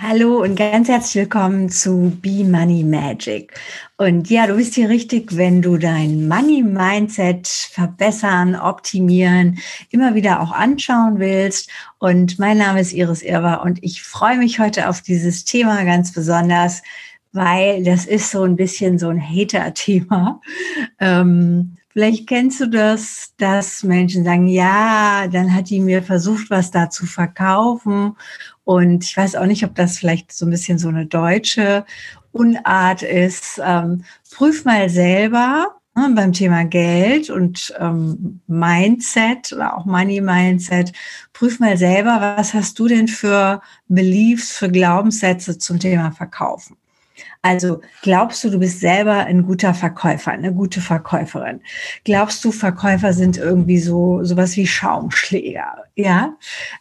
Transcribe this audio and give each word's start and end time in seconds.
Hallo 0.00 0.42
und 0.42 0.54
ganz 0.54 0.88
herzlich 0.88 1.24
willkommen 1.24 1.70
zu 1.70 2.16
Be 2.22 2.44
Money 2.44 2.84
Magic. 2.84 3.52
Und 3.96 4.30
ja, 4.30 4.46
du 4.46 4.54
bist 4.54 4.76
hier 4.76 4.88
richtig, 4.88 5.36
wenn 5.36 5.60
du 5.60 5.76
dein 5.76 6.28
Money 6.28 6.62
Mindset 6.62 7.48
verbessern, 7.48 8.54
optimieren, 8.54 9.58
immer 9.90 10.14
wieder 10.14 10.40
auch 10.40 10.52
anschauen 10.52 11.18
willst. 11.18 11.68
Und 11.98 12.38
mein 12.38 12.58
Name 12.58 12.80
ist 12.80 12.92
Iris 12.92 13.22
Irwa 13.22 13.54
und 13.54 13.82
ich 13.82 14.00
freue 14.04 14.38
mich 14.38 14.60
heute 14.60 14.88
auf 14.88 15.02
dieses 15.02 15.44
Thema 15.44 15.84
ganz 15.84 16.12
besonders, 16.12 16.82
weil 17.32 17.82
das 17.82 18.06
ist 18.06 18.30
so 18.30 18.44
ein 18.44 18.54
bisschen 18.54 19.00
so 19.00 19.08
ein 19.08 19.20
Hater-Thema. 19.20 20.40
Ähm, 21.00 21.77
Vielleicht 21.98 22.28
kennst 22.28 22.60
du 22.60 22.68
das, 22.68 23.34
dass 23.38 23.82
Menschen 23.82 24.22
sagen, 24.22 24.46
ja, 24.46 25.26
dann 25.26 25.52
hat 25.52 25.68
die 25.68 25.80
mir 25.80 26.00
versucht, 26.00 26.48
was 26.48 26.70
da 26.70 26.90
zu 26.90 27.06
verkaufen. 27.06 28.16
Und 28.62 29.02
ich 29.02 29.16
weiß 29.16 29.34
auch 29.34 29.46
nicht, 29.46 29.64
ob 29.64 29.74
das 29.74 29.98
vielleicht 29.98 30.30
so 30.30 30.46
ein 30.46 30.50
bisschen 30.50 30.78
so 30.78 30.90
eine 30.90 31.06
deutsche 31.06 31.84
Unart 32.30 33.02
ist. 33.02 33.60
Ähm, 33.60 34.04
prüf 34.30 34.64
mal 34.64 34.88
selber 34.88 35.74
ne, 35.96 36.12
beim 36.14 36.32
Thema 36.32 36.64
Geld 36.66 37.30
und 37.30 37.74
ähm, 37.80 38.42
Mindset 38.46 39.52
oder 39.52 39.76
auch 39.76 39.84
Money 39.84 40.20
Mindset. 40.20 40.92
Prüf 41.32 41.58
mal 41.58 41.76
selber, 41.76 42.36
was 42.36 42.54
hast 42.54 42.78
du 42.78 42.86
denn 42.86 43.08
für 43.08 43.60
Beliefs, 43.88 44.56
für 44.56 44.70
Glaubenssätze 44.70 45.58
zum 45.58 45.80
Thema 45.80 46.12
Verkaufen? 46.12 46.76
Also 47.42 47.80
glaubst 48.02 48.42
du, 48.44 48.50
du 48.50 48.58
bist 48.58 48.80
selber 48.80 49.14
ein 49.14 49.44
guter 49.44 49.74
Verkäufer, 49.74 50.32
eine 50.32 50.52
gute 50.52 50.80
Verkäuferin? 50.80 51.60
Glaubst 52.04 52.44
du, 52.44 52.52
Verkäufer 52.52 53.12
sind 53.12 53.36
irgendwie 53.36 53.78
so 53.78 54.24
sowas 54.24 54.56
wie 54.56 54.66
Schaumschläger? 54.66 55.84
Ja? 55.94 56.36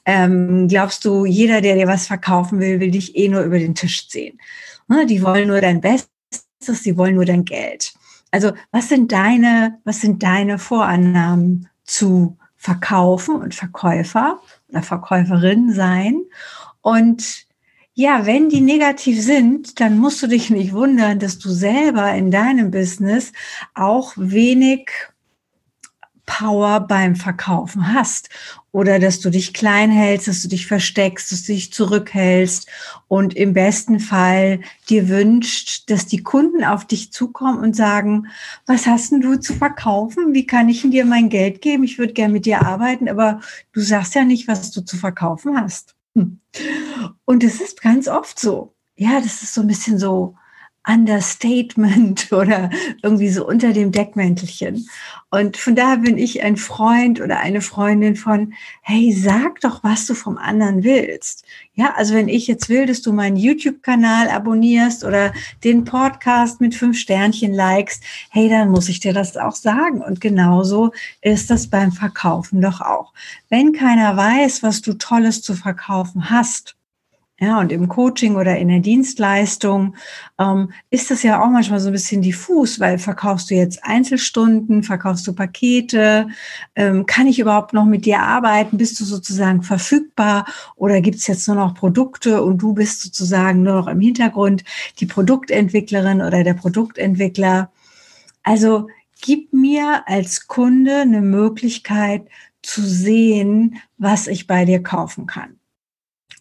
Ähm, 0.06 0.68
glaubst 0.68 1.06
du, 1.06 1.26
jeder, 1.26 1.62
der 1.62 1.76
dir 1.76 1.88
was 1.88 2.08
verkaufen 2.08 2.60
will, 2.60 2.80
will 2.80 2.92
dich 2.92 3.16
eh 3.16 3.28
nur 3.28 3.42
über 3.42 3.60
den 3.60 3.76
Tisch 3.76 4.08
ziehen? 4.10 4.40
Ne? 4.88 5.06
Die 5.06 5.22
wollen 5.22 5.48
nur 5.48 5.62
dein 5.62 5.82
Bestes, 5.82 6.84
die 6.84 6.98
wollen 6.98 7.16
nur 7.16 7.26
dein 7.26 7.46
Geld. 7.46 7.94
Also 8.32 8.52
was 8.72 8.90
sind 8.90 9.12
deine, 9.12 9.80
was 9.84 10.02
sind 10.02 10.22
deine 10.24 10.60
Vorannahmen 10.60 11.70
zu 11.84 12.38
Verkaufen 12.56 13.36
und 13.36 13.56
Verkäufer 13.56 14.42
oder 14.70 14.82
Verkäuferin 14.82 15.72
sein? 15.72 16.22
Und 16.82 17.47
ja, 18.00 18.28
wenn 18.28 18.48
die 18.48 18.62
negativ 18.62 19.20
sind, 19.20 19.80
dann 19.80 19.98
musst 19.98 20.22
du 20.22 20.28
dich 20.28 20.50
nicht 20.52 20.72
wundern, 20.72 21.18
dass 21.18 21.40
du 21.40 21.50
selber 21.50 22.14
in 22.14 22.30
deinem 22.30 22.70
Business 22.70 23.34
auch 23.74 24.14
wenig 24.18 24.92
Power 26.28 26.82
beim 26.82 27.16
Verkaufen 27.16 27.92
hast 27.92 28.30
oder 28.72 29.00
dass 29.00 29.20
du 29.20 29.32
dich 29.32 29.52
klein 29.52 29.90
hältst, 29.90 30.28
dass 30.28 30.44
du 30.44 30.48
dich 30.48 30.68
versteckst, 30.68 31.32
dass 31.32 31.44
du 31.44 31.54
dich 31.54 31.74
zurückhältst 31.74 32.70
und 33.08 33.36
im 33.36 33.54
besten 33.54 34.00
Fall 34.00 34.60
dir 34.90 35.10
wünscht, 35.10 35.90
dass 35.90 36.06
die 36.06 36.22
Kunden 36.22 36.64
auf 36.64 36.86
dich 36.86 37.12
zukommen 37.12 37.58
und 37.58 37.76
sagen, 37.76 38.28
was 38.68 38.86
hast 38.86 39.12
denn 39.12 39.22
du 39.22 39.40
zu 39.40 39.56
verkaufen? 39.56 40.36
Wie 40.36 40.46
kann 40.46 40.70
ich 40.70 40.88
dir 40.88 41.06
mein 41.06 41.30
Geld 41.30 41.62
geben? 41.62 41.84
Ich 41.84 41.98
würde 41.98 42.14
gerne 42.14 42.34
mit 42.34 42.46
dir 42.46 42.62
arbeiten, 42.62 43.10
aber 43.10 43.42
du 43.72 43.80
sagst 43.80 44.14
ja 44.14 44.24
nicht, 44.24 44.48
was 44.48 44.70
du 44.70 44.82
zu 44.82 44.98
verkaufen 44.98 45.60
hast. 45.60 45.97
Und 47.26 47.44
es 47.44 47.62
ist 47.62 47.82
ganz 47.82 48.08
oft 48.08 48.40
so. 48.40 48.76
Ja, 48.96 49.20
das 49.22 49.44
ist 49.44 49.54
so 49.54 49.62
ein 49.62 49.68
bisschen 49.68 50.00
so 50.00 50.36
Understatement 50.88 52.32
oder 52.32 52.70
irgendwie 53.04 53.30
so 53.30 53.46
unter 53.46 53.74
dem 53.74 53.92
Deckmäntelchen. 53.92 54.88
Und 55.30 55.58
von 55.58 55.76
daher 55.76 55.98
bin 55.98 56.18
ich 56.18 56.42
ein 56.42 56.56
Freund 56.56 57.20
oder 57.20 57.40
eine 57.40 57.60
Freundin 57.60 58.16
von, 58.16 58.54
hey, 58.82 59.12
sag 59.12 59.60
doch, 59.60 59.84
was 59.84 60.06
du 60.06 60.14
vom 60.14 60.38
anderen 60.38 60.84
willst. 60.84 61.44
Ja, 61.74 61.94
also 61.98 62.16
wenn 62.16 62.30
ich 62.30 62.48
jetzt 62.48 62.70
will, 62.70 62.86
dass 62.86 63.02
du 63.02 63.12
meinen 63.12 63.36
YouTube-Kanal 63.36 64.30
abonnierst 64.30 65.04
oder 65.04 65.34
den 65.66 65.84
Podcast 65.84 66.62
mit 66.62 66.76
fünf 66.76 66.98
Sternchen 66.98 67.54
likest, 67.54 68.02
hey, 68.30 68.48
dann 68.48 68.70
muss 68.70 68.88
ich 68.88 69.02
dir 69.02 69.12
das 69.12 69.36
auch 69.36 69.56
sagen. 69.56 70.02
Und 70.02 70.22
genauso 70.22 70.92
ist 71.22 71.50
das 71.50 71.68
beim 71.68 71.92
Verkaufen 71.92 72.62
doch 72.62 72.80
auch. 72.80 73.12
Wenn 73.50 73.74
keiner 73.74 74.16
weiß, 74.16 74.64
was 74.64 74.82
du 74.82 74.94
Tolles 74.94 75.42
zu 75.42 75.56
verkaufen 75.56 76.30
hast, 76.30 76.77
ja, 77.40 77.60
und 77.60 77.72
im 77.72 77.88
Coaching 77.88 78.36
oder 78.36 78.58
in 78.58 78.68
der 78.70 78.80
Dienstleistung 78.80 79.96
ähm, 80.40 80.72
ist 80.90 81.12
das 81.12 81.22
ja 81.22 81.40
auch 81.40 81.50
manchmal 81.50 81.80
so 81.80 81.90
ein 81.90 81.94
bisschen 81.94 82.24
diffus, 82.24 82.80
weil 82.80 82.98
verkaufst 82.98 83.52
du 83.52 83.56
jetzt 83.56 83.84
Einzelstunden, 83.84 84.82
verkaufst 84.82 85.28
du 85.28 85.34
Pakete, 85.34 86.30
ähm, 86.76 87.06
kann 87.06 87.28
ich 87.28 87.38
überhaupt 87.38 87.74
noch 87.74 87.86
mit 87.86 88.06
dir 88.06 88.22
arbeiten? 88.22 88.78
Bist 88.78 89.00
du 89.00 89.06
sozusagen 89.06 89.62
verfügbar 89.62 90.48
oder 90.76 91.00
gibt's 91.00 91.28
jetzt 91.28 91.48
nur 91.48 91.58
noch 91.58 91.76
Produkte 91.76 92.42
und 92.42 92.58
du 92.58 92.74
bist 92.74 93.02
sozusagen 93.04 93.62
nur 93.62 93.76
noch 93.76 93.88
im 93.88 94.02
Hintergrund 94.02 94.64
die 95.00 95.06
Produktentwicklerin 95.06 96.22
oder 96.24 96.44
der 96.44 96.56
Produktentwickler? 96.56 97.72
Also 98.42 98.88
gib 99.22 99.54
mir 99.54 100.04
als 100.08 100.48
Kunde 100.48 101.02
eine 101.02 101.22
Möglichkeit 101.22 102.28
zu 102.64 102.82
sehen, 102.82 103.80
was 104.00 104.26
ich 104.26 104.48
bei 104.48 104.66
dir 104.66 104.82
kaufen 104.82 105.28
kann. 105.28 105.57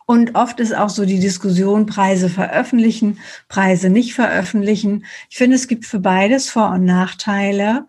Und 0.07 0.37
oft 0.37 0.61
ist 0.61 0.75
auch 0.75 0.89
so 0.89 1.05
die 1.05 1.19
Diskussion, 1.19 1.87
Preise 1.87 2.29
veröffentlichen, 2.29 3.19
Preise 3.49 3.91
nicht 3.91 4.15
veröffentlichen. 4.15 5.05
Ich 5.29 5.37
finde, 5.37 5.57
es 5.57 5.67
gibt 5.67 5.85
für 5.85 5.99
beides 5.99 6.49
Vor- 6.49 6.71
und 6.71 6.85
Nachteile. 6.85 7.89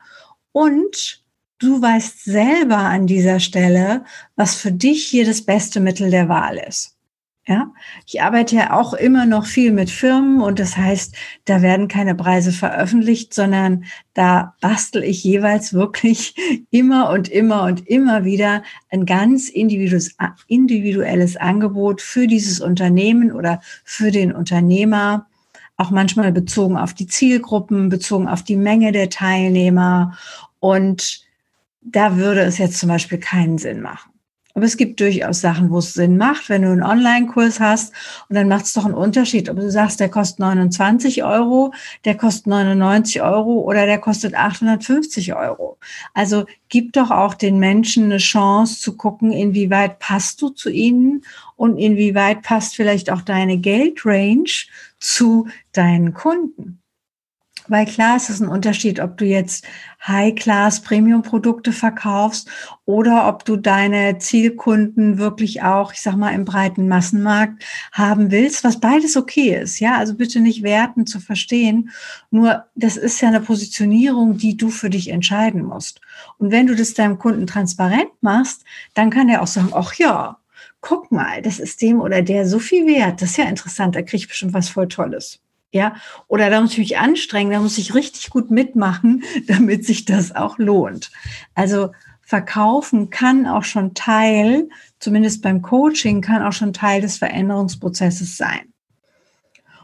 Und 0.51 1.23
du 1.59 1.79
weißt 1.79 2.23
selber 2.23 2.77
an 2.77 3.06
dieser 3.06 3.39
Stelle, 3.39 4.03
was 4.35 4.56
für 4.56 4.72
dich 4.72 5.06
hier 5.06 5.25
das 5.25 5.44
beste 5.44 5.79
Mittel 5.79 6.09
der 6.09 6.27
Wahl 6.27 6.57
ist. 6.57 6.96
Ja, 7.49 7.71
ich 8.05 8.21
arbeite 8.21 8.57
ja 8.57 8.73
auch 8.73 8.93
immer 8.93 9.25
noch 9.25 9.45
viel 9.45 9.71
mit 9.71 9.89
Firmen 9.89 10.41
und 10.41 10.59
das 10.59 10.75
heißt, 10.75 11.15
da 11.45 11.61
werden 11.61 11.87
keine 11.87 12.13
Preise 12.13 12.51
veröffentlicht, 12.51 13.33
sondern 13.33 13.85
da 14.13 14.53
bastel 14.59 15.01
ich 15.01 15.23
jeweils 15.23 15.73
wirklich 15.73 16.35
immer 16.71 17.09
und 17.09 17.29
immer 17.29 17.63
und 17.63 17.87
immer 17.87 18.25
wieder 18.25 18.63
ein 18.89 19.05
ganz 19.05 19.47
individuelles 19.47 21.37
Angebot 21.37 22.01
für 22.01 22.27
dieses 22.27 22.59
Unternehmen 22.59 23.31
oder 23.31 23.61
für 23.85 24.11
den 24.11 24.33
Unternehmer, 24.33 25.27
auch 25.77 25.89
manchmal 25.89 26.33
bezogen 26.33 26.75
auf 26.75 26.93
die 26.93 27.07
Zielgruppen, 27.07 27.87
bezogen 27.87 28.27
auf 28.27 28.43
die 28.43 28.57
Menge 28.57 28.91
der 28.91 29.09
Teilnehmer 29.09 30.17
und 30.59 31.21
da 31.81 32.17
würde 32.17 32.41
es 32.41 32.57
jetzt 32.57 32.77
zum 32.77 32.89
Beispiel 32.89 33.19
keinen 33.19 33.57
Sinn 33.57 33.79
machen. 33.79 34.16
Aber 34.57 34.66
es 34.66 34.75
gibt 34.75 35.00
durchaus 35.01 35.41
Sachen, 35.41 35.69
wo 35.69 35.78
es 35.78 35.94
Sinn 35.94 36.18
macht, 36.18 36.50
wenn 36.50 36.63
du 36.63 36.72
einen 36.72 36.81
Online-Kurs 36.81 37.59
hast 37.59 37.94
und 38.28 38.35
dann 38.35 38.47
macht 38.47 38.66
es 38.66 38.73
doch 38.73 38.85
einen 38.85 38.95
Unterschied, 38.95 39.51
ob 39.51 39.57
du 39.57 39.69
sagst, 39.69 40.00
der 40.00 40.09
kostet 40.09 40.40
29 40.40 41.23
Euro, 41.23 41.75
der 42.06 42.18
kostet 42.18 42.47
99 42.47 43.22
Euro 43.22 43.59
oder 43.59 43.85
der 43.85 44.00
kostet 44.00 44.34
850 44.34 45.35
Euro. 45.35 45.78
Also 46.16 46.45
gib 46.69 46.94
doch 46.94 47.12
auch 47.12 47.35
den 47.35 47.59
Menschen 47.59 48.06
eine 48.06 48.18
Chance 48.18 48.81
zu 48.81 48.97
gucken, 48.97 49.31
inwieweit 49.31 50.00
passt 50.00 50.41
du 50.41 50.50
zu 50.50 50.72
ihnen 50.72 51.22
und 51.56 51.78
inwieweit 51.78 52.41
passt 52.41 52.75
vielleicht 52.75 53.12
auch 53.12 53.22
deine 53.22 53.59
Geldrange 53.59 54.66
zu 55.00 55.47
deinen 55.72 56.16
Kunden. 56.16 56.81
Weil 57.67 57.85
klar, 57.85 58.16
es 58.17 58.29
ist 58.29 58.39
ein 58.39 58.47
Unterschied, 58.47 59.00
ob 59.00 59.17
du 59.17 59.25
jetzt 59.25 59.66
High-Class 60.05 60.81
Premium-Produkte 60.81 61.72
verkaufst 61.73 62.50
oder 62.85 63.28
ob 63.28 63.45
du 63.45 63.57
deine 63.57 64.19
Zielkunden 64.19 65.17
wirklich 65.17 65.63
auch, 65.63 65.91
ich 65.91 66.01
sag 66.01 66.16
mal, 66.16 66.33
im 66.33 66.45
breiten 66.45 66.88
Massenmarkt 66.88 67.63
haben 67.91 68.31
willst, 68.31 68.63
was 68.63 68.79
beides 68.79 69.17
okay 69.17 69.59
ist. 69.59 69.79
Ja, 69.79 69.97
also 69.97 70.16
bitte 70.16 70.39
nicht 70.39 70.63
werten 70.63 71.06
zu 71.06 71.19
verstehen. 71.19 71.89
Nur 72.31 72.66
das 72.75 72.95
ist 72.95 73.19
ja 73.22 73.27
eine 73.27 73.41
Positionierung, 73.41 74.38
die 74.38 74.56
du 74.56 74.69
für 74.69 74.89
dich 74.89 75.09
entscheiden 75.09 75.63
musst. 75.63 76.00
Und 76.38 76.51
wenn 76.51 76.67
du 76.67 76.75
das 76.75 76.94
deinem 76.94 77.19
Kunden 77.19 77.47
transparent 77.47 78.11
machst, 78.22 78.63
dann 78.94 79.09
kann 79.09 79.29
er 79.29 79.41
auch 79.41 79.47
sagen, 79.47 79.72
ach 79.73 79.94
ja, 79.95 80.38
guck 80.81 81.11
mal, 81.11 81.41
das 81.41 81.59
ist 81.59 81.81
dem 81.81 82.00
oder 82.00 82.22
der 82.22 82.47
so 82.47 82.59
viel 82.59 82.88
wert. 82.88 83.21
Das 83.21 83.31
ist 83.31 83.38
ja 83.38 83.45
interessant, 83.45 83.95
da 83.95 84.01
kriege 84.01 84.18
ich 84.18 84.27
bestimmt 84.27 84.53
was 84.53 84.69
voll 84.69 84.88
Tolles. 84.88 85.39
Ja, 85.73 85.95
oder 86.27 86.49
da 86.49 86.61
muss 86.61 86.71
ich 86.73 86.77
mich 86.77 86.97
anstrengen, 86.97 87.51
da 87.51 87.59
muss 87.59 87.77
ich 87.77 87.93
richtig 87.93 88.29
gut 88.29 88.51
mitmachen, 88.51 89.23
damit 89.47 89.85
sich 89.85 90.05
das 90.05 90.35
auch 90.35 90.57
lohnt. 90.57 91.11
Also 91.55 91.91
verkaufen 92.21 93.09
kann 93.09 93.47
auch 93.47 93.63
schon 93.63 93.93
Teil, 93.93 94.69
zumindest 94.99 95.41
beim 95.41 95.61
Coaching, 95.61 96.21
kann 96.21 96.41
auch 96.41 96.51
schon 96.51 96.73
Teil 96.73 97.01
des 97.01 97.17
Veränderungsprozesses 97.17 98.37
sein. 98.37 98.73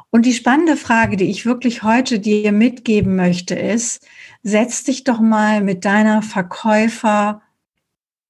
Und 0.09 0.25
die 0.25 0.33
spannende 0.33 0.75
Frage, 0.77 1.17
die 1.17 1.29
ich 1.29 1.45
wirklich 1.45 1.83
heute 1.83 2.19
dir 2.19 2.51
mitgeben 2.51 3.15
möchte, 3.15 3.55
ist, 3.55 4.05
setz 4.43 4.83
dich 4.83 5.05
doch 5.05 5.19
mal 5.19 5.61
mit 5.61 5.85
deiner 5.85 6.21
Verkäufer 6.21 7.41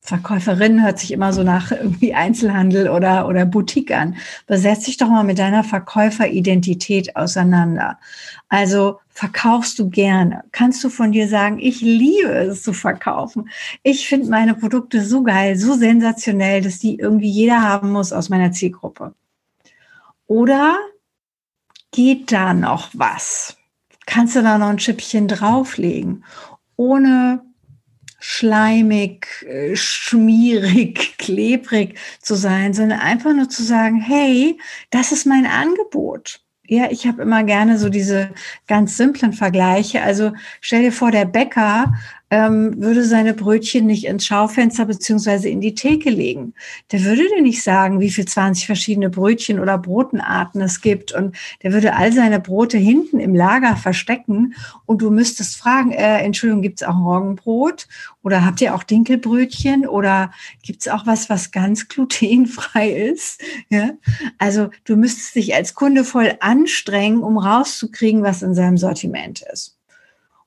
Verkäuferin 0.05 0.83
hört 0.83 0.99
sich 0.99 1.13
immer 1.13 1.31
so 1.31 1.43
nach 1.43 1.71
irgendwie 1.71 2.13
Einzelhandel 2.13 2.89
oder, 2.89 3.25
oder 3.25 3.45
Boutique 3.45 3.91
an. 3.91 4.17
Besetz 4.47 4.83
dich 4.83 4.97
doch 4.97 5.07
mal 5.07 5.23
mit 5.23 5.39
deiner 5.39 5.63
Verkäuferidentität 5.63 7.15
auseinander. 7.15 7.97
Also 8.49 8.99
verkaufst 9.07 9.79
du 9.79 9.89
gerne? 9.89 10.43
Kannst 10.51 10.83
du 10.83 10.89
von 10.89 11.13
dir 11.13 11.29
sagen, 11.29 11.57
ich 11.57 11.79
liebe 11.79 12.33
es 12.33 12.63
zu 12.63 12.73
verkaufen. 12.73 13.49
Ich 13.81 14.09
finde 14.09 14.29
meine 14.29 14.55
Produkte 14.55 15.05
so 15.05 15.23
geil, 15.23 15.55
so 15.55 15.73
sensationell, 15.73 16.61
dass 16.61 16.79
die 16.79 16.99
irgendwie 16.99 17.29
jeder 17.29 17.61
haben 17.61 17.89
muss 17.89 18.11
aus 18.11 18.27
meiner 18.27 18.51
Zielgruppe. 18.51 19.15
Oder 20.27 20.75
geht 21.91 22.29
da 22.33 22.53
noch 22.53 22.89
was? 22.91 23.55
Kannst 24.05 24.35
du 24.35 24.41
da 24.41 24.57
noch 24.57 24.67
ein 24.67 24.79
Schippchen 24.79 25.29
drauflegen? 25.29 26.25
Ohne 26.75 27.41
schleimig, 28.25 29.45
äh, 29.45 29.75
schmierig, 29.75 31.15
klebrig 31.17 31.99
zu 32.21 32.35
sein, 32.35 32.73
sondern 32.73 32.99
einfach 32.99 33.33
nur 33.33 33.49
zu 33.49 33.63
sagen, 33.63 33.99
hey, 33.99 34.57
das 34.91 35.11
ist 35.11 35.25
mein 35.25 35.45
Angebot. 35.45 36.39
Ja, 36.65 36.89
ich 36.89 37.05
habe 37.05 37.21
immer 37.21 37.43
gerne 37.43 37.77
so 37.77 37.89
diese 37.89 38.33
ganz 38.65 38.95
simplen 38.95 39.33
Vergleiche. 39.33 40.01
Also 40.01 40.31
stell 40.61 40.83
dir 40.83 40.93
vor, 40.93 41.11
der 41.11 41.25
Bäcker 41.25 41.93
ähm, 42.29 42.81
würde 42.81 43.03
seine 43.03 43.33
Brötchen 43.33 43.85
nicht 43.85 44.05
ins 44.05 44.25
Schaufenster 44.25 44.85
beziehungsweise 44.85 45.49
in 45.49 45.61
die 45.61 45.75
Theke 45.75 46.09
legen. 46.09 46.55
Der 46.91 47.03
würde 47.03 47.23
dir 47.27 47.43
nicht 47.43 47.61
sagen, 47.61 47.99
wie 47.99 48.09
viel 48.09 48.25
20 48.25 48.65
verschiedene 48.65 49.11
Brötchen 49.11 49.59
oder 49.59 49.77
Brotenarten 49.77 50.59
es 50.61 50.81
gibt. 50.81 51.11
Und 51.11 51.35
der 51.61 51.73
würde 51.73 51.95
all 51.95 52.11
seine 52.11 52.39
Brote 52.39 52.79
hinten 52.79 53.19
im 53.19 53.35
Lager 53.35 53.75
verstecken. 53.75 54.55
Und 54.85 55.03
du 55.03 55.11
müsstest 55.11 55.57
fragen, 55.57 55.91
äh, 55.91 56.23
Entschuldigung, 56.23 56.63
gibt 56.63 56.81
es 56.81 56.87
auch 56.87 56.95
Morgenbrot? 56.95 57.87
Oder 58.23 58.43
habt 58.43 58.61
ihr 58.61 58.73
auch 58.73 58.83
Dinkelbrötchen? 58.83 59.85
Oder 59.85 60.31
gibt 60.63 60.81
es 60.81 60.87
auch 60.87 61.05
was, 61.05 61.29
was 61.29 61.51
ganz 61.51 61.87
glutenfrei 61.87 62.89
ist? 62.89 63.41
Ja? 63.69 63.91
Also 64.39 64.69
du 64.85 64.95
müsstest 64.95 65.35
dich 65.35 65.53
als 65.53 65.75
Kunde 65.75 66.03
voll 66.03 66.35
anstrengen, 66.39 67.21
um 67.21 67.37
rauszukriegen, 67.37 68.23
was 68.23 68.41
in 68.41 68.55
seinem 68.55 68.77
Sortiment 68.77 69.43
ist. 69.53 69.77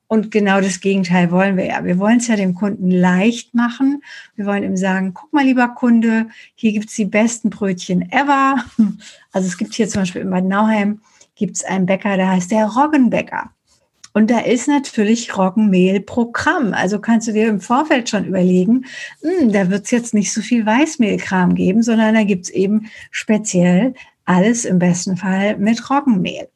Und 0.09 0.31
genau 0.31 0.61
das 0.61 0.81
Gegenteil 0.81 1.31
wollen 1.33 1.57
wir 1.57 1.67
ja. 1.67 1.85
Wir 1.85 1.99
wollen 1.99 2.19
es 2.19 2.29
ja 2.29 2.37
dem 2.37 2.55
Kunden 2.55 2.91
leicht 2.91 3.55
machen. 3.55 4.03
Wir 4.37 4.47
wollen 4.47 4.63
ihm 4.63 4.77
sagen, 4.77 5.15
guck 5.15 5.33
mal, 5.33 5.45
lieber 5.45 5.69
Kunde, 5.69 6.29
hier 6.55 6.73
gibt's 6.73 6.95
die 6.95 7.07
besten 7.07 7.51
Brötchen 7.51 8.11
ever. 8.13 8.65
Also 9.33 9.49
es 9.49 9.59
gibt 9.59 9.75
hier 9.75 9.87
zum 9.87 10.03
Beispiel 10.03 10.23
in 10.23 10.31
Bad 10.31 10.45
Nauheim 10.45 11.01
gibt's 11.35 11.63
einen 11.63 11.85
Bäcker, 11.85 12.17
der 12.17 12.31
heißt 12.31 12.51
der 12.51 12.67
Roggenbäcker. 12.67 13.51
Und 14.15 14.31
da 14.31 14.39
ist 14.39 14.67
natürlich 14.67 15.37
Roggenmehl 15.37 16.01
Programm. 16.01 16.73
Also 16.73 16.99
kannst 17.01 17.29
du 17.29 17.33
dir 17.33 17.49
im 17.49 17.61
Vorfeld 17.61 18.09
schon 18.09 18.25
überlegen, 18.25 18.87
mh, 19.23 19.41
hm, 19.41 19.53
da 19.53 19.71
wird's 19.71 19.91
jetzt 19.91 20.15
nicht 20.15 20.33
so 20.33 20.41
viel 20.41 20.65
Weißmehlkram 20.65 21.55
geben, 21.55 21.83
sondern 21.83 22.15
da 22.15 22.25
gibt's 22.25 22.49
eben 22.49 22.87
speziell 23.11 23.93
alles 24.25 24.65
im 24.65 24.79
besten 24.79 25.19
Fall 25.19 25.59
mit 25.59 25.91
Roggenmehl. 25.91 26.49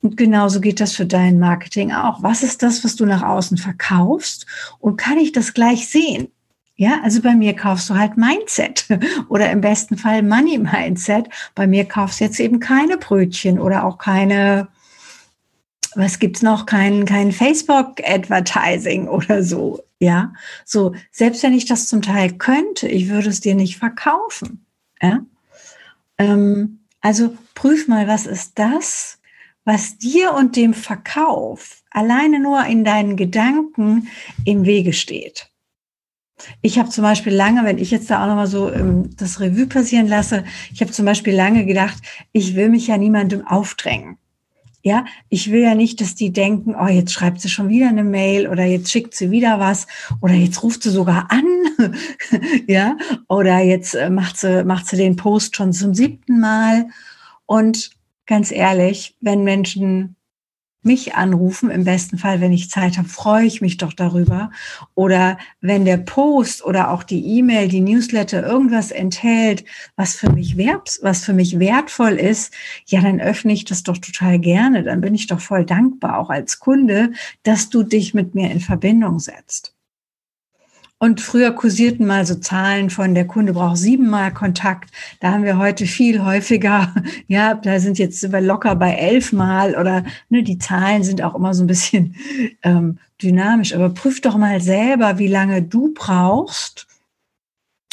Und 0.00 0.16
genauso 0.16 0.60
geht 0.60 0.80
das 0.80 0.92
für 0.92 1.06
dein 1.06 1.38
Marketing 1.38 1.92
auch. 1.92 2.22
Was 2.22 2.42
ist 2.42 2.62
das, 2.62 2.84
was 2.84 2.94
du 2.96 3.04
nach 3.04 3.22
außen 3.22 3.58
verkaufst? 3.58 4.46
Und 4.78 4.96
kann 4.96 5.18
ich 5.18 5.32
das 5.32 5.54
gleich 5.54 5.88
sehen? 5.88 6.28
Ja, 6.76 7.00
also 7.02 7.20
bei 7.20 7.34
mir 7.34 7.54
kaufst 7.54 7.90
du 7.90 7.96
halt 7.96 8.16
Mindset 8.16 8.86
oder 9.28 9.50
im 9.50 9.60
besten 9.60 9.98
Fall 9.98 10.22
Money 10.22 10.58
Mindset. 10.58 11.28
Bei 11.56 11.66
mir 11.66 11.84
kaufst 11.84 12.20
du 12.20 12.24
jetzt 12.24 12.38
eben 12.38 12.60
keine 12.60 12.96
Brötchen 12.96 13.58
oder 13.58 13.84
auch 13.84 13.98
keine, 13.98 14.68
was 15.96 16.20
gibt's 16.20 16.40
noch, 16.40 16.66
kein, 16.66 17.04
kein 17.04 17.32
Facebook 17.32 18.00
Advertising 18.04 19.08
oder 19.08 19.42
so. 19.42 19.82
Ja, 19.98 20.32
so, 20.64 20.94
selbst 21.10 21.42
wenn 21.42 21.54
ich 21.54 21.64
das 21.64 21.88
zum 21.88 22.02
Teil 22.02 22.34
könnte, 22.34 22.86
ich 22.86 23.08
würde 23.08 23.30
es 23.30 23.40
dir 23.40 23.56
nicht 23.56 23.78
verkaufen. 23.78 24.64
Ja, 25.02 25.24
ähm, 26.18 26.78
also 27.00 27.36
prüf 27.54 27.88
mal, 27.88 28.06
was 28.06 28.26
ist 28.26 28.56
das, 28.60 29.17
was 29.68 29.98
dir 29.98 30.32
und 30.32 30.56
dem 30.56 30.72
Verkauf 30.72 31.82
alleine 31.90 32.40
nur 32.40 32.64
in 32.64 32.84
deinen 32.84 33.16
Gedanken 33.16 34.08
im 34.46 34.64
Wege 34.64 34.94
steht. 34.94 35.50
Ich 36.62 36.78
habe 36.78 36.88
zum 36.88 37.02
Beispiel 37.02 37.34
lange, 37.34 37.66
wenn 37.66 37.76
ich 37.76 37.90
jetzt 37.90 38.08
da 38.08 38.22
auch 38.22 38.28
nochmal 38.28 38.46
so 38.46 38.72
ähm, 38.72 39.10
das 39.18 39.40
Revue 39.40 39.66
passieren 39.66 40.08
lasse, 40.08 40.44
ich 40.72 40.80
habe 40.80 40.90
zum 40.90 41.04
Beispiel 41.04 41.34
lange 41.34 41.66
gedacht, 41.66 41.98
ich 42.32 42.56
will 42.56 42.70
mich 42.70 42.86
ja 42.86 42.96
niemandem 42.96 43.46
aufdrängen. 43.46 44.16
Ja, 44.82 45.04
ich 45.28 45.50
will 45.50 45.60
ja 45.60 45.74
nicht, 45.74 46.00
dass 46.00 46.14
die 46.14 46.32
denken, 46.32 46.74
oh, 46.74 46.86
jetzt 46.86 47.12
schreibt 47.12 47.42
sie 47.42 47.50
schon 47.50 47.68
wieder 47.68 47.88
eine 47.88 48.04
Mail 48.04 48.48
oder 48.48 48.64
jetzt 48.64 48.90
schickt 48.90 49.14
sie 49.14 49.30
wieder 49.30 49.60
was 49.60 49.86
oder 50.22 50.32
jetzt 50.32 50.62
ruft 50.62 50.82
sie 50.82 50.90
sogar 50.90 51.30
an, 51.30 51.44
ja, 52.66 52.96
oder 53.28 53.58
jetzt 53.58 53.94
äh, 53.94 54.08
macht 54.08 54.38
sie, 54.38 54.64
macht 54.64 54.86
sie 54.86 54.96
den 54.96 55.16
Post 55.16 55.56
schon 55.56 55.74
zum 55.74 55.92
siebten 55.94 56.40
Mal. 56.40 56.86
Und 57.44 57.97
ganz 58.28 58.52
ehrlich, 58.52 59.16
wenn 59.20 59.42
Menschen 59.42 60.14
mich 60.82 61.14
anrufen, 61.16 61.70
im 61.70 61.84
besten 61.84 62.18
Fall, 62.18 62.40
wenn 62.40 62.52
ich 62.52 62.70
Zeit 62.70 62.98
habe, 62.98 63.08
freue 63.08 63.44
ich 63.44 63.60
mich 63.60 63.78
doch 63.78 63.92
darüber. 63.92 64.50
Oder 64.94 65.38
wenn 65.60 65.84
der 65.84 65.96
Post 65.96 66.64
oder 66.64 66.90
auch 66.90 67.02
die 67.02 67.38
E-Mail, 67.38 67.68
die 67.68 67.80
Newsletter 67.80 68.46
irgendwas 68.46 68.92
enthält, 68.92 69.64
was 69.96 70.14
für 70.14 70.30
mich 70.30 70.56
werb, 70.56 70.88
was 71.02 71.24
für 71.24 71.32
mich 71.32 71.58
wertvoll 71.58 72.12
ist, 72.12 72.54
ja, 72.86 73.00
dann 73.00 73.20
öffne 73.20 73.52
ich 73.52 73.64
das 73.64 73.82
doch 73.82 73.98
total 73.98 74.38
gerne. 74.38 74.84
Dann 74.84 75.00
bin 75.00 75.14
ich 75.14 75.26
doch 75.26 75.40
voll 75.40 75.64
dankbar, 75.64 76.18
auch 76.18 76.30
als 76.30 76.60
Kunde, 76.60 77.12
dass 77.42 77.70
du 77.70 77.82
dich 77.82 78.14
mit 78.14 78.34
mir 78.36 78.50
in 78.50 78.60
Verbindung 78.60 79.18
setzt. 79.18 79.77
Und 81.00 81.20
früher 81.20 81.52
kursierten 81.52 82.06
mal 82.06 82.26
so 82.26 82.34
Zahlen 82.34 82.90
von 82.90 83.14
der 83.14 83.24
Kunde 83.24 83.52
braucht 83.52 83.76
siebenmal 83.76 84.32
Kontakt. 84.34 84.90
Da 85.20 85.30
haben 85.30 85.44
wir 85.44 85.56
heute 85.56 85.86
viel 85.86 86.24
häufiger. 86.24 86.94
Ja, 87.28 87.54
da 87.54 87.78
sind 87.78 87.98
jetzt 87.98 88.22
locker 88.22 88.74
bei 88.74 88.92
elfmal 88.92 89.76
oder 89.76 90.04
ne, 90.30 90.42
die 90.42 90.58
Zahlen 90.58 91.04
sind 91.04 91.22
auch 91.22 91.34
immer 91.34 91.52
so 91.52 91.62
ein 91.62 91.66
bisschen 91.66 92.16
ähm, 92.62 92.98
dynamisch. 93.22 93.74
Aber 93.74 93.90
prüf 93.90 94.20
doch 94.20 94.36
mal 94.36 94.60
selber, 94.60 95.18
wie 95.18 95.28
lange 95.28 95.62
du 95.62 95.92
brauchst, 95.94 96.87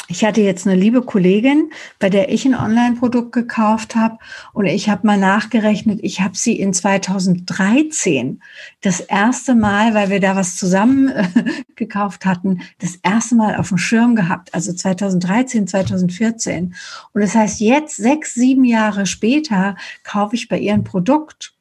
ich 0.08 0.24
hatte 0.24 0.40
jetzt 0.40 0.66
eine 0.66 0.76
liebe 0.76 1.02
Kollegin, 1.02 1.70
bei 1.98 2.08
der 2.08 2.32
ich 2.32 2.44
ein 2.44 2.54
Online-Produkt 2.54 3.32
gekauft 3.32 3.96
habe 3.96 4.18
und 4.52 4.66
ich 4.66 4.88
habe 4.88 5.06
mal 5.06 5.18
nachgerechnet, 5.18 5.98
ich 6.02 6.20
habe 6.20 6.36
sie 6.36 6.58
in 6.58 6.72
2013 6.72 8.40
das 8.82 9.00
erste 9.00 9.54
Mal, 9.54 9.94
weil 9.94 10.10
wir 10.10 10.20
da 10.20 10.36
was 10.36 10.56
zusammen 10.56 11.08
äh, 11.08 11.26
gekauft 11.74 12.24
hatten, 12.24 12.62
das 12.78 12.96
erste 13.02 13.34
Mal 13.34 13.56
auf 13.56 13.68
dem 13.68 13.78
Schirm 13.78 14.14
gehabt, 14.14 14.54
also 14.54 14.72
2013, 14.72 15.66
2014. 15.66 16.74
Und 17.12 17.20
das 17.20 17.34
heißt, 17.34 17.60
jetzt, 17.60 17.96
sechs, 17.96 18.34
sieben 18.34 18.64
Jahre 18.64 19.06
später, 19.06 19.76
kaufe 20.04 20.36
ich 20.36 20.48
bei 20.48 20.58
ihr 20.58 20.74
ein 20.74 20.84
Produkt 20.84 21.55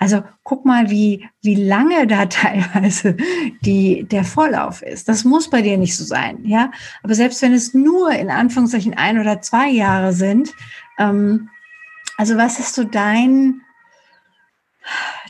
also 0.00 0.22
guck 0.44 0.64
mal, 0.64 0.88
wie, 0.88 1.28
wie 1.42 1.54
lange 1.54 2.06
da 2.06 2.24
teilweise 2.26 3.16
die, 3.60 4.04
der 4.04 4.24
Vorlauf 4.24 4.82
ist. 4.82 5.08
Das 5.08 5.24
muss 5.24 5.50
bei 5.50 5.62
dir 5.62 5.76
nicht 5.76 5.96
so 5.96 6.04
sein, 6.04 6.44
ja. 6.44 6.72
Aber 7.02 7.14
selbst 7.14 7.42
wenn 7.42 7.52
es 7.52 7.74
nur 7.74 8.10
in 8.10 8.30
Anführungszeichen 8.30 8.94
ein 8.94 9.20
oder 9.20 9.42
zwei 9.42 9.68
Jahre 9.68 10.12
sind, 10.12 10.54
ähm, 10.98 11.50
also 12.16 12.36
was 12.36 12.58
ist 12.58 12.74
so 12.74 12.84
dein, 12.84 13.60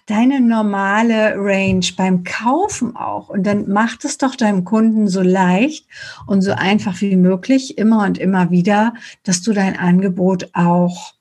deine 0.07 0.41
normale 0.41 1.35
Range 1.37 1.87
beim 1.97 2.23
Kaufen 2.23 2.95
auch? 2.95 3.29
Und 3.29 3.45
dann 3.45 3.69
macht 3.69 4.05
es 4.05 4.19
doch 4.19 4.37
deinem 4.37 4.65
Kunden 4.65 5.09
so 5.09 5.21
leicht 5.21 5.87
und 6.29 6.43
so 6.43 6.53
einfach 6.53 7.00
wie 7.00 7.17
möglich 7.17 7.77
immer 7.77 8.05
und 8.05 8.19
immer 8.19 8.53
wieder, 8.53 8.95
dass 9.25 9.43
du 9.43 9.53
dein 9.53 9.77
Angebot 9.77 10.50
auch 10.53 11.15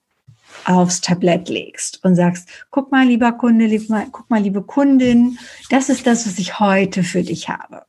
aufs 0.66 1.02
Tablett 1.02 1.50
legst 1.50 2.04
und 2.04 2.16
sagst, 2.16 2.50
guck 2.70 2.92
mal, 2.92 3.06
lieber 3.06 3.32
Kunde, 3.34 3.66
lieb 3.66 3.90
mal, 3.90 4.08
guck 4.12 4.30
mal, 4.30 4.42
liebe 4.42 4.62
Kundin, 4.62 5.40
das 5.70 5.90
ist 5.90 6.06
das, 6.06 6.28
was 6.28 6.38
ich 6.38 6.60
heute 6.60 7.04
für 7.04 7.24
dich 7.24 7.50
habe. 7.50 7.86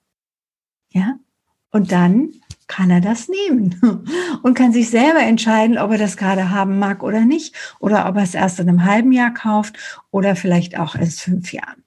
Ja? 0.90 1.16
Und 1.70 1.92
dann 1.92 2.32
kann 2.66 2.90
er 2.90 3.00
das 3.00 3.28
nehmen 3.28 4.04
und 4.42 4.54
kann 4.54 4.72
sich 4.72 4.90
selber 4.90 5.20
entscheiden, 5.20 5.78
ob 5.78 5.90
er 5.90 5.98
das 5.98 6.16
gerade 6.16 6.50
haben 6.50 6.78
mag 6.78 7.02
oder 7.02 7.24
nicht 7.24 7.54
oder 7.80 8.08
ob 8.08 8.16
er 8.16 8.22
es 8.22 8.34
erst 8.34 8.60
in 8.60 8.68
einem 8.68 8.84
halben 8.84 9.12
Jahr 9.12 9.34
kauft 9.34 10.04
oder 10.10 10.36
vielleicht 10.36 10.78
auch 10.78 10.94
erst 10.94 11.20
fünf 11.20 11.52
Jahren. 11.52 11.82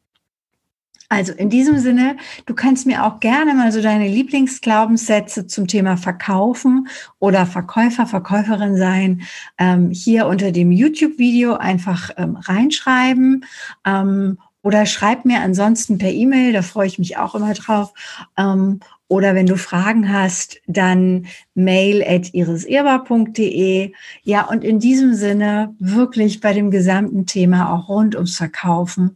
Also 1.14 1.32
in 1.34 1.52
diesem 1.52 1.78
Sinne, 1.78 2.18
du 2.48 2.56
kannst 2.56 2.88
mir 2.88 3.06
auch 3.06 3.20
gerne 3.20 3.54
mal 3.54 3.72
so 3.72 3.84
deine 3.84 4.08
Lieblingsglaubenssätze 4.08 5.46
zum 5.46 5.68
Thema 5.68 5.96
Verkaufen 5.96 6.88
oder 7.20 7.46
Verkäufer, 7.46 8.08
Verkäuferin 8.08 8.78
sein, 8.78 9.22
ähm, 9.60 9.92
hier 9.92 10.26
unter 10.26 10.52
dem 10.52 10.72
YouTube-Video 10.72 11.54
einfach 11.54 12.10
ähm, 12.18 12.36
reinschreiben. 12.36 13.46
Ähm, 13.86 14.40
oder 14.64 14.88
schreib 14.88 15.24
mir 15.24 15.42
ansonsten 15.42 16.00
per 16.00 16.10
E-Mail, 16.10 16.52
da 16.52 16.64
freue 16.64 16.88
ich 16.88 16.98
mich 16.98 17.16
auch 17.18 17.36
immer 17.36 17.54
drauf. 17.54 17.94
Ähm, 18.36 18.80
oder 19.08 19.36
wenn 19.36 19.46
du 19.46 19.58
Fragen 19.58 20.12
hast, 20.12 20.62
dann 20.66 21.28
mail 21.54 22.04
at 22.04 22.34
irisehrbar.de. 22.34 23.92
Ja, 24.24 24.48
und 24.48 24.64
in 24.64 24.80
diesem 24.80 25.14
Sinne 25.14 25.76
wirklich 25.78 26.40
bei 26.40 26.54
dem 26.54 26.72
gesamten 26.72 27.28
Thema 27.28 27.72
auch 27.72 27.90
rund 27.90 28.16
ums 28.16 28.36
Verkaufen 28.36 29.16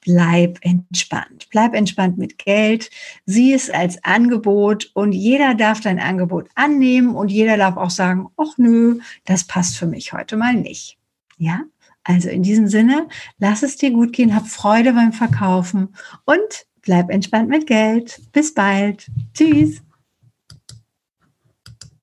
bleib 0.00 0.58
entspannt. 0.62 1.48
Bleib 1.50 1.74
entspannt 1.74 2.18
mit 2.18 2.38
Geld. 2.38 2.90
Sieh 3.26 3.52
es 3.52 3.70
als 3.70 4.02
Angebot 4.04 4.90
und 4.94 5.12
jeder 5.12 5.54
darf 5.54 5.80
dein 5.80 5.98
Angebot 5.98 6.48
annehmen 6.54 7.14
und 7.14 7.30
jeder 7.30 7.56
darf 7.56 7.76
auch 7.76 7.90
sagen, 7.90 8.28
ach 8.36 8.56
nö, 8.56 9.00
das 9.24 9.44
passt 9.44 9.76
für 9.76 9.86
mich 9.86 10.12
heute 10.12 10.36
mal 10.36 10.54
nicht. 10.54 10.98
Ja? 11.36 11.62
Also 12.04 12.28
in 12.30 12.42
diesem 12.42 12.68
Sinne, 12.68 13.08
lass 13.38 13.62
es 13.62 13.76
dir 13.76 13.90
gut 13.90 14.12
gehen, 14.12 14.34
hab 14.34 14.48
Freude 14.48 14.94
beim 14.94 15.12
Verkaufen 15.12 15.94
und 16.24 16.66
bleib 16.82 17.10
entspannt 17.10 17.48
mit 17.48 17.66
Geld. 17.66 18.20
Bis 18.32 18.54
bald. 18.54 19.10
Tschüss. 19.34 19.82